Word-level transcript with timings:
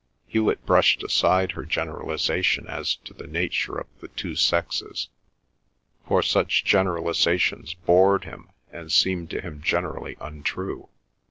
Hewet 0.25 0.65
brushed 0.65 1.03
aside 1.03 1.51
her 1.51 1.63
generalisation 1.63 2.65
as 2.65 2.95
to 3.05 3.13
the 3.13 3.27
natures 3.27 3.81
of 3.81 3.87
the 4.01 4.07
two 4.07 4.35
sexes, 4.35 5.09
for 6.07 6.23
such 6.23 6.65
generalisations 6.65 7.75
bored 7.75 8.23
him 8.23 8.49
and 8.71 8.91
seemed 8.91 9.29
to 9.29 9.41
him 9.41 9.61
generally 9.61 10.17
untrue. 10.19 10.89